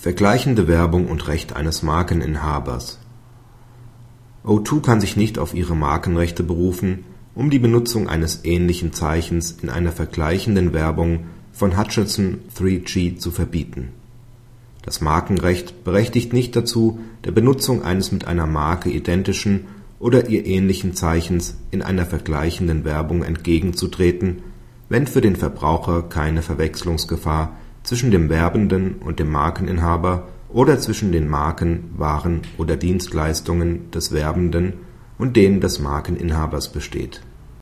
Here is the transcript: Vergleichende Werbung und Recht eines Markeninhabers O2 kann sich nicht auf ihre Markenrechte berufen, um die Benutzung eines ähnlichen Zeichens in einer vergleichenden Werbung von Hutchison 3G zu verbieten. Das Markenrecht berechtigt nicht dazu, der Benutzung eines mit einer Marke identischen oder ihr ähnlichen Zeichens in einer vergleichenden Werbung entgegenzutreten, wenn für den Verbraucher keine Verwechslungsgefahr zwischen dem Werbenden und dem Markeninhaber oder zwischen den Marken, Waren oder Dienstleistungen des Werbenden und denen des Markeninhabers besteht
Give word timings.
Vergleichende 0.00 0.66
Werbung 0.66 1.08
und 1.08 1.28
Recht 1.28 1.54
eines 1.54 1.82
Markeninhabers 1.82 2.98
O2 4.46 4.80
kann 4.80 4.98
sich 4.98 5.14
nicht 5.14 5.38
auf 5.38 5.52
ihre 5.52 5.76
Markenrechte 5.76 6.42
berufen, 6.42 7.04
um 7.34 7.50
die 7.50 7.58
Benutzung 7.58 8.08
eines 8.08 8.46
ähnlichen 8.46 8.94
Zeichens 8.94 9.58
in 9.60 9.68
einer 9.68 9.92
vergleichenden 9.92 10.72
Werbung 10.72 11.26
von 11.52 11.76
Hutchison 11.76 12.38
3G 12.56 13.18
zu 13.18 13.30
verbieten. 13.30 13.90
Das 14.86 15.02
Markenrecht 15.02 15.84
berechtigt 15.84 16.32
nicht 16.32 16.56
dazu, 16.56 17.00
der 17.26 17.32
Benutzung 17.32 17.84
eines 17.84 18.10
mit 18.10 18.26
einer 18.26 18.46
Marke 18.46 18.88
identischen 18.88 19.66
oder 19.98 20.30
ihr 20.30 20.46
ähnlichen 20.46 20.94
Zeichens 20.94 21.58
in 21.70 21.82
einer 21.82 22.06
vergleichenden 22.06 22.86
Werbung 22.86 23.22
entgegenzutreten, 23.22 24.38
wenn 24.88 25.06
für 25.06 25.20
den 25.20 25.36
Verbraucher 25.36 26.04
keine 26.04 26.40
Verwechslungsgefahr 26.40 27.54
zwischen 27.82 28.10
dem 28.10 28.28
Werbenden 28.28 28.96
und 28.96 29.18
dem 29.18 29.30
Markeninhaber 29.30 30.28
oder 30.48 30.78
zwischen 30.78 31.12
den 31.12 31.28
Marken, 31.28 31.94
Waren 31.96 32.42
oder 32.58 32.76
Dienstleistungen 32.76 33.90
des 33.90 34.12
Werbenden 34.12 34.74
und 35.18 35.36
denen 35.36 35.60
des 35.60 35.80
Markeninhabers 35.80 36.72
besteht 36.72 37.22